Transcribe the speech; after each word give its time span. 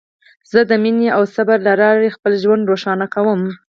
زه 0.51 0.59
د 0.69 0.71
مینې 0.83 1.07
او 1.17 1.23
صبر 1.35 1.57
له 1.67 1.73
لارې 1.81 2.13
خپل 2.15 2.33
ژوند 2.43 2.67
روښانه 2.71 3.07
کوم. 3.15 3.41